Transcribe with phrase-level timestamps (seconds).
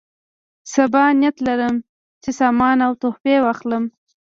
[0.73, 1.75] صبا نیت لرم
[2.23, 3.83] چې سامان او تحفې واخلم.